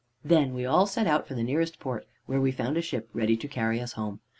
[0.23, 3.37] "Then we all set off for the nearest port, where we found a ship ready
[3.37, 4.19] to carry us home.